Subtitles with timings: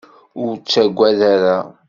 [0.43, 1.57] Ur ttagad ara.